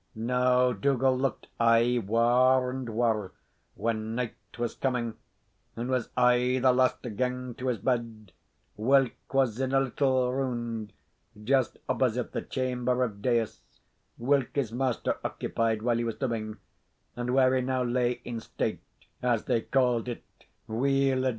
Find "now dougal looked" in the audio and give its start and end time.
0.15-1.45